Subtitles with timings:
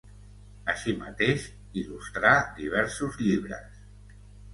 [0.71, 1.43] Així mateix
[1.81, 3.77] il·lustrà diversos llibres.